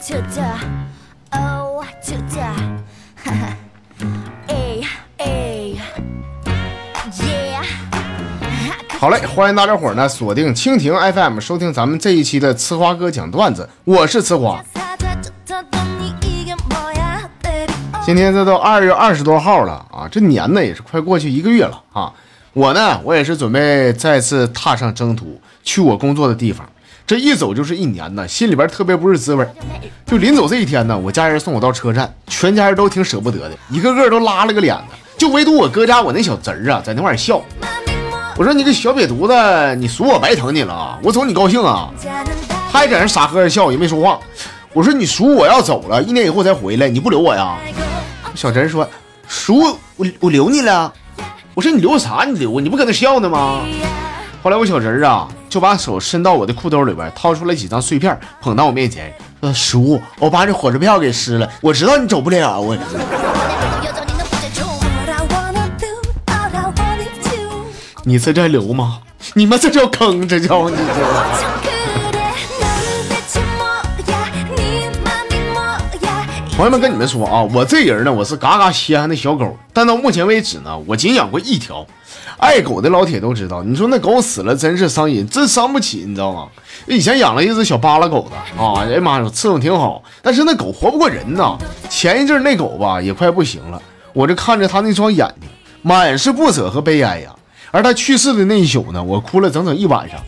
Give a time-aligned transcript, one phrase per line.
[0.00, 0.42] to two
[1.32, 2.40] oh to two
[4.48, 5.78] a 哈
[7.18, 7.62] yeah
[8.98, 14.64] 好嘞，欢迎大家伙呢锁定蜻蜓 FM 收听咱们这一期的吃花哥讲段子，我是吃花。
[18.02, 22.10] 今天这都二月二十多号了啊，这年呢也是快过去一个月了啊。
[22.54, 26.66] 我呢，我也是准备再次踏上征途，去我工作的地方。
[27.10, 29.44] 这一走就是一年呢，心里边特别不是滋味。
[30.06, 37.42] 就临走这一天呢，我家人送我到车站，全家人都挺舍不得的，一个个都拉了个脸子，就唯独我哥家我那小侄儿啊，在那块笑。
[38.36, 41.00] 我说你个小瘪犊子，你数我白疼你了啊！
[41.02, 41.90] 我走你高兴啊？
[42.70, 44.20] 他也在那傻呵呵笑，也没说话。
[44.72, 47.58] 我说你数我要走了，一年以后才回来，你不留我呀？
[48.36, 48.88] 小侄儿说，
[49.26, 49.58] 数
[49.96, 50.92] 我我留你了。
[51.54, 52.24] 我说你留啥？
[52.24, 52.60] 你留？
[52.60, 53.62] 你不搁那笑呢吗？
[54.44, 62.74] 后来我小侄儿啊，就把手伸到我的裤兜里边掏出了几张碎片捧到我面前呃叔我把这火车票给撕了我知道你走不了我
[68.04, 69.00] 你在这留吗？
[69.34, 71.69] 你们这叫坑这叫你这
[76.60, 81.86] 朋友们跟你们说啊，我这人呢，我是嘎嘎稀罕的小狗，但到目前为止呢，我仅养过一条。
[82.36, 86.48] 爱狗的老铁都知道，你说那狗死了真是伤心，真伤不起，你知道吗？
[86.86, 91.56] 以前养了一只小巴拉狗的啊，哎呀妈呀，伺候挺好，但是那狗活不过人呐。
[91.88, 93.80] 前一阵那狗吧也快不行了，
[94.12, 95.48] 我这看着它那双眼睛，
[95.80, 97.34] 满是不舍和悲哀呀。
[97.70, 100.20] 而它去世的那一宿呢，我哭了整整一晚上。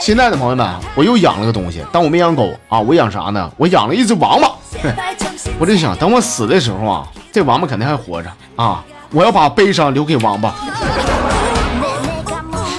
[0.00, 0.64] 现在的朋友们，
[0.94, 3.50] 我又养了个东西，但我没养狗啊，我养啥呢？
[3.56, 4.52] 我养了一只王八。
[5.58, 10.54] 我就想等我死的时候啊这王八肯定还活着啊我要把悲伤留给王八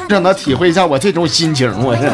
[0.10, 2.12] 让他体会一下我这种心情我这。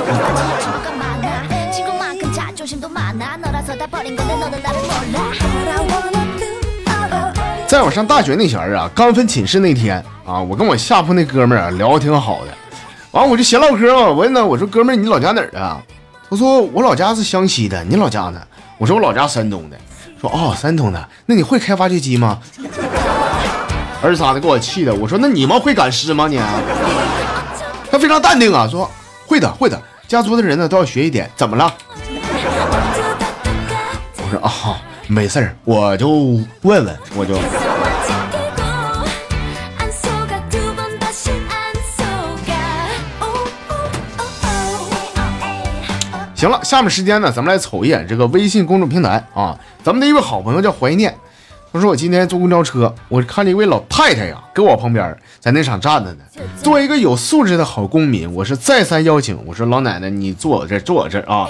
[7.68, 12.54] 在我上大学那前啊刚分寝室那天啊我跟我下铺那哥们啊聊的挺好的
[13.12, 15.84] 完了我就闲唠嗑吧我问他我说哥们你老家哪儿的
[16.30, 18.40] 他说我老家是湘西的你老家呢？
[18.84, 19.78] 我说我老家山东的。
[20.20, 22.38] 说哦山东的，那你会开挖掘机吗？
[24.02, 26.38] 二傻子给我气的，我说那你们会赶尸吗你？
[27.90, 28.92] 他非常淡定啊，说
[29.26, 31.74] 会的会的，家族的人呢都要学一点，怎么了？
[34.18, 36.10] 我说啊、没事儿，我就
[36.64, 37.40] 问问，我就。
[46.44, 49.58] 行了下面时间呢咱们来瞅一眼这个微信公众平台啊。
[49.82, 51.16] 咱们的一位好朋友叫怀念
[51.72, 56.26] 他说我今天坐公交车我看了一位老太太呀搁我旁边在那场站着呢。
[56.62, 61.48] 作为一个有素质的好公民我是再三邀请我说老奶奶你坐我这坐我这啊。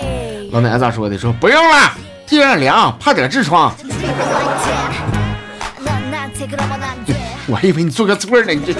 [0.51, 1.17] 老奶奶咋说的？
[1.17, 1.91] 说不用了
[2.27, 3.73] 地上凉怕得痔疮。
[7.49, 8.75] 我还以为你坐个座呢你这。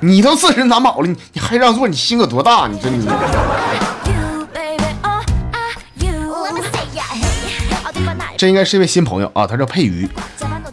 [0.00, 3.08] 你都自身难保了你你还让座你心有多大你说你。
[8.36, 10.08] 这应该是一位新朋友啊，他叫佩瑜。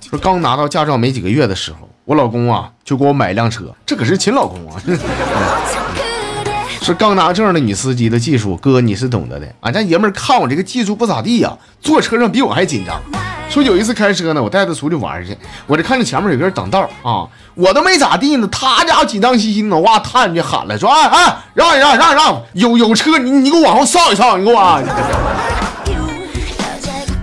[0.09, 4.81] 说刚拿到驾照没几个月的时候，我老公啊就给我买辆车，这可是亲老公啊。
[6.81, 9.47] 是刚拿证的女司机的技术，哥你是懂得的。
[9.61, 13.01] 俺家爷们儿看我这个技术不咋地呀，坐车上比我还紧张。
[13.49, 17.25] 说有一次开车呢，我带他出去玩去，我这看着前面有个人挡道啊，
[17.55, 24.83] 我都没咋地呢，他家紧张兮兮的哇探就喊了，说啊啊让一让让让，有有车你你给我往后上一上，你给我。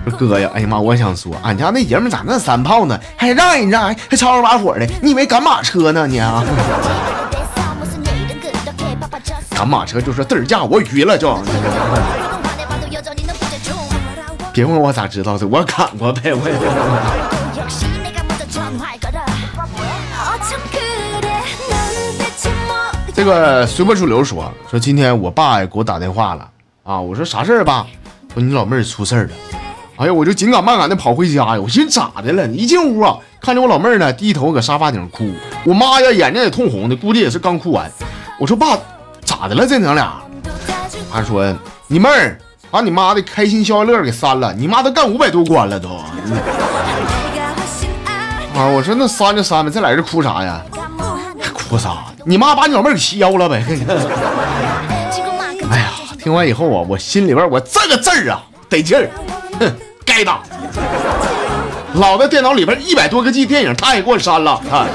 [0.09, 2.99] 说哥呀，哎呀妈，我想说，俺家那爷们咋那三炮呢？
[3.15, 6.43] 还让一让，还吵吵把火的，你以为赶马车呢你啊？
[9.55, 11.37] 赶马车就说嘚儿驾，我晕了就。
[14.51, 16.33] 别问我咋知道的，我赶过呗，
[23.13, 26.49] 这个随波逐流说说，今天我爸给我打电话了
[26.83, 27.85] 啊，我说啥事儿爸？
[28.33, 29.60] 说你老妹儿出事儿了。
[30.01, 32.47] 哎呀，我就紧赶慢赶的跑回家呀，我寻思咋的了？
[32.47, 35.31] 一进屋啊，看见我老妹儿呢，低头搁沙发顶上哭。
[35.63, 37.87] 我妈呀，眼睛也通红的，估计也是刚哭完。
[38.39, 38.75] 我说爸，
[39.23, 39.67] 咋的了？
[39.67, 40.13] 这娘俩？
[41.11, 41.55] 还说
[41.85, 42.35] 你妹儿
[42.71, 45.89] 把你妈的开心消消乐给删了，你妈都干五百多关了都。
[48.57, 50.63] 啊，我说那删就删呗，这俩人哭啥呀？
[51.53, 52.05] 哭啥？
[52.25, 53.63] 你妈把你老妹儿给削了呗？
[55.69, 59.07] 哎呀，听完以后啊，我心里边我这个字儿啊，得劲儿，
[59.59, 59.71] 哼。
[60.11, 60.43] 该打
[61.93, 64.85] 老子电脑里边一百多个 g 电影他也给我删了啊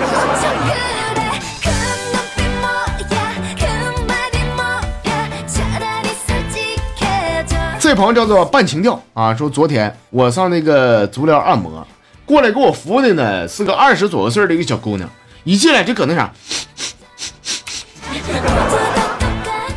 [7.79, 11.87] 这朋友叫做半情调啊说昨天我上那个足疗按摩
[12.27, 15.09] 过来给我服务的呢是个二十左右岁的一个小姑娘
[15.45, 16.31] 一进来就搁那啥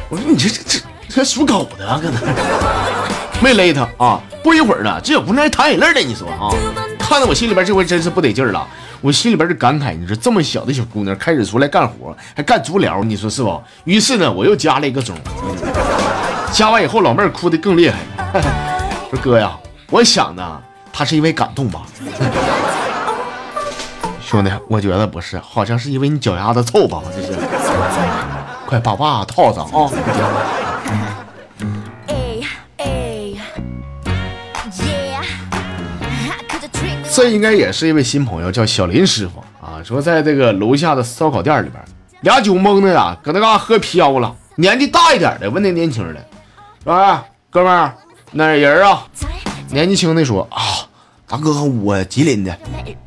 [0.09, 6.51] 我说你这这这这属狗的啊搁那没勒他啊，不一会儿呢，这小姑娘还淌眼泪呢，你说啊，
[6.99, 8.67] 看得我心里边这回真是不得劲了，
[9.01, 13.61] 我心里边就感慨，你说这么小的小姑娘开始出来干活，还干足疗，你说是不？
[13.85, 15.15] 于是呢，我又加了一个钟。
[16.51, 17.99] 加完以后，老妹儿哭的更厉害
[18.33, 18.43] 了。
[19.09, 19.57] 说哥呀，
[19.89, 20.61] 我想呢，
[20.91, 21.81] 她是因为感动吧。
[24.21, 27.39] 兄弟，我觉得不是，好像是因为你脚丫子臭吧，这是。
[28.67, 29.89] 快把袜套上啊！
[37.21, 39.83] 这应该也是一位新朋友，叫小林师傅啊。
[39.83, 41.83] 说在这个楼下的烧烤店里边，
[42.21, 44.33] 俩酒蒙的呀，搁那嘎喝飘了。
[44.55, 46.25] 年纪大一点的问那年轻的，
[46.81, 47.93] 说：“哎，哥们儿，
[48.31, 49.05] 哪人啊？”
[49.69, 50.87] 年纪轻的说：“啊，
[51.27, 52.57] 大哥，我吉林的。”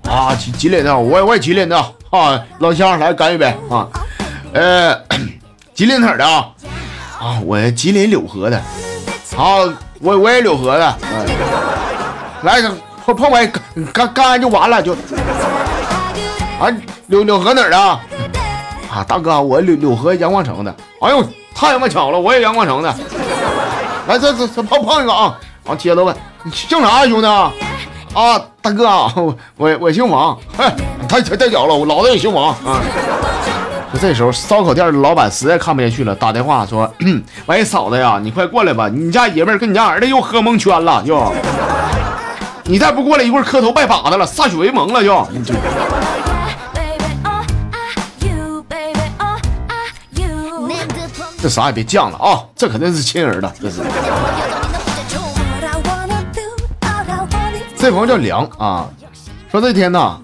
[0.07, 1.79] 啊，吉吉林的，我我也吉林的
[2.11, 3.89] 啊，老乡来干一杯啊，
[4.53, 4.95] 呃，
[5.73, 6.51] 吉林哪的啊？
[7.19, 8.59] 啊，我吉林柳河的，
[9.39, 9.65] 啊，
[10.01, 11.27] 我我也柳河的，嗯、
[12.43, 12.61] 来
[13.05, 13.37] 碰碰我
[13.93, 16.69] 干干完就完了就，啊，
[17.07, 18.01] 柳柳河哪儿的啊？
[18.93, 21.23] 啊，大哥，我柳柳河阳光城的，哎呦，
[21.55, 22.95] 太他妈巧了，我也阳光城的，
[24.07, 26.15] 来这这这碰碰一个啊，啊，接着问
[26.45, 27.53] 你姓啥呀，兄弟啊？
[28.15, 30.65] 啊，大哥啊， 我我我姓王，嘿，
[31.09, 32.81] 太太太屌了，我老子也姓王啊。
[33.93, 36.91] 就这时候，烧烤店的老板实在看不下去了，打电话说
[37.47, 41.17] ：“喂，嫂子呀，你快过来吧，你家爷们儿跟你家儿子又喝蒙圈了，又，
[42.73, 45.29] 你再不过来，一会儿磕头拜把子了，歃血为盟了，就。
[45.31, 45.63] 你就 oh,
[47.23, 47.45] ah,
[49.21, 49.37] oh,
[50.17, 50.25] ah.
[51.43, 53.83] 这啥也别犟了啊，这肯定是亲儿子，这是。
[57.77, 58.89] 这朋友叫梁啊，
[59.51, 60.19] 说这天呐，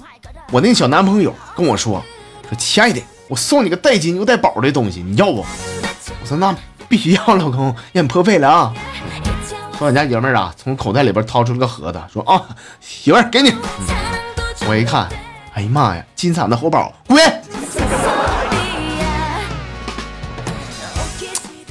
[0.51, 2.03] 我那小男朋友跟我说，
[2.49, 5.45] 说亲爱的，我送你个带金又带宝的东西，你要不？
[6.23, 6.57] 我说那
[6.89, 8.73] 必须要，老公，让你破费了啊。
[9.79, 12.43] 说俺家爷们儿啊，从口袋里边掏出了个盒子，说啊，
[12.81, 13.55] 媳妇儿给你。
[14.67, 15.09] 我一看，
[15.55, 17.23] 哎呀妈呀，金闪的厚宝，滚！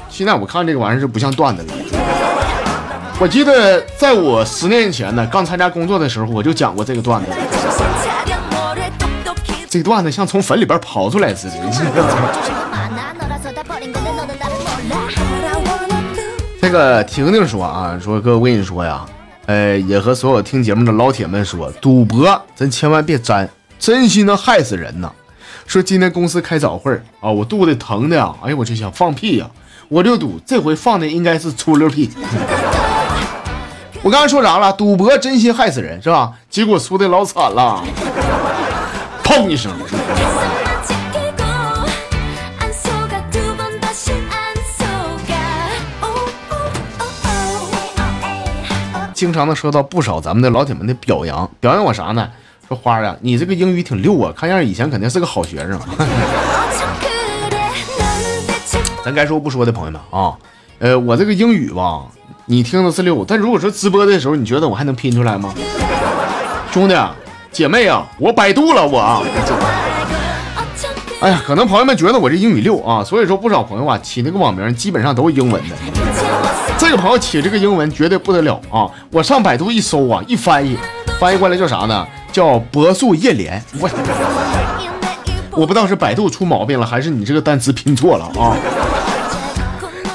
[0.10, 1.74] 现在我看这个玩意儿就不像段子了。
[3.20, 7.32] 我记得在我十年前呢，刚参加工作的时候，我就讲过这个段子。
[9.70, 11.56] 这段子像从坟里边刨出来似的。
[16.78, 19.04] 个婷婷说啊，说哥，我跟你说呀，
[19.48, 25.12] 呃，也和所有听节目的老铁们说，赌博咱千万别沾，真心能害死人呐。
[25.66, 29.50] 说今天公司开早会啊，我肚子疼的呀，哎呀，我就想放屁呀，
[29.90, 32.12] 我就赌这回放的应该是出溜屁。
[34.04, 34.72] 我刚才说啥了？
[34.74, 36.32] 赌博真心害死人是吧？
[36.48, 37.84] 结果输的老惨了，
[39.24, 39.72] 砰一声。
[49.18, 52.30] 经常能收到不少咱们的老铁们的表扬，表扬我啥呢？
[52.68, 55.80] 说花儿啊，你这个英语挺溜啊，看样以前肯定是个好学生。
[59.04, 60.38] 咱该说不说的朋友们啊，
[60.78, 62.04] 呃，我这个英语吧，
[62.46, 65.52] 你听的是溜，但如果说直播的时候，你觉得我还能拼出来吗？
[66.72, 66.96] 兄弟
[67.52, 69.24] 姐妹啊，我百度了我啊。
[71.22, 75.76] 哎呀，可能朋友们觉得我这英语溜啊，所以说不少朋友啊起那个网名基本上都是英文的。
[76.80, 78.90] 这个朋友起这个英文绝对不得了啊！
[79.12, 80.78] 我上百度一搜啊，一翻译，
[81.20, 82.08] 翻译过来叫啥呢？
[82.32, 83.62] 叫柏树叶莲。
[83.80, 83.90] 我
[85.52, 88.56] 我不知道是百度出毛病了，还是你这个单词拼错了啊？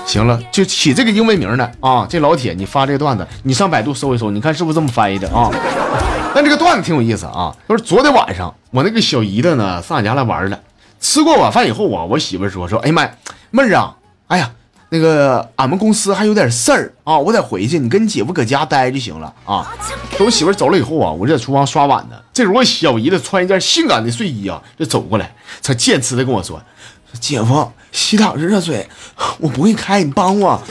[0.07, 2.07] 行了，就起这个英文名呢啊！
[2.09, 5.51] 这老铁，你发这个段子，你上百度搜一搜，你看是不是这么翻译的啊？
[6.35, 10.59] 但这个段子挺有意思啊，就是昨天晚上我那个小姨子呢上俺家来玩了，
[11.01, 13.11] 吃过晚饭以后啊，我媳妇说说，哎呀妈呀，
[13.51, 13.97] 妹儿啊，
[14.29, 14.53] 哎呀。
[14.95, 19.75] 那个俺们公司还有点事儿啊，我得回去，你跟你姐夫搁家待就行了啊。
[20.19, 22.17] 等我媳妇走了以后啊，我就在厨房刷碗呢。
[22.31, 26.61] 这时候我小姨子穿一件性感的睡衣啊，就走过来，她贱呲的跟我说
[27.19, 28.87] ：“姐夫，洗澡是热水，
[29.39, 30.63] 我不会开，你帮我。”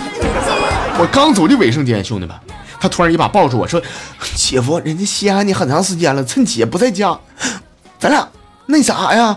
[1.02, 2.36] 我刚走进卫生间，兄弟们，
[2.80, 3.82] 她突然一把抱住我说
[4.38, 7.20] ：“姐夫，人家稀罕你很长时间了，趁姐不在家，
[7.98, 8.30] 咱俩
[8.68, 9.36] 那啥呀？”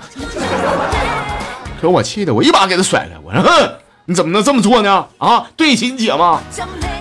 [1.80, 3.72] 可我气的我一把给她甩开，我说：“哼。”
[4.06, 5.06] 你怎么能这么做呢？
[5.16, 6.38] 啊，对亲姐吗？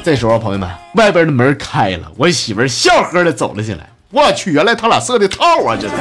[0.02, 3.86] 这时候，朋友们，外边的门开了，我媳妇笑呵的走了进来。
[4.10, 5.76] 我去，原来他俩设的套啊！
[5.76, 5.96] 这是，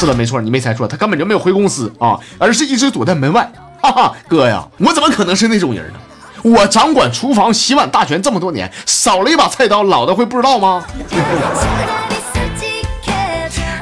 [0.00, 3.48] 是的，没错，你没猜错，他根本就没有回公司啊，而是一直躲在门外。
[3.80, 5.98] 哈哈，哥呀，我怎么可能是那种人呢？
[6.42, 10.84] 我掌管厨房洗碗大权这么多年，少了一把菜刀，老的会不知道吗？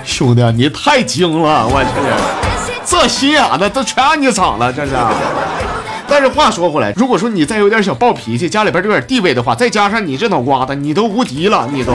[0.05, 2.52] 兄弟，你太精了，我去！
[2.85, 4.93] 这心眼子都全让你长了，这是。
[6.09, 11.93] 但是话说回来，如果说你再有点小暴脾气，家里边有点地位的话，再加上你这脑瓜子，你都无敌了，你都。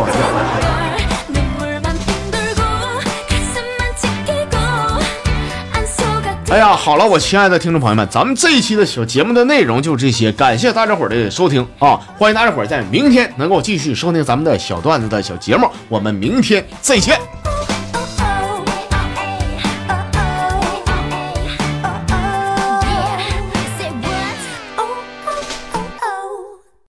[6.49, 17.36] 哎呀，好了，我亲爱的听众朋友们，咱们这一期的小节目的内容就这些，感谢大家伙的收听啊，欢迎大家伙在明天能够继续收听咱们的小段子的小节目，我们明天再见。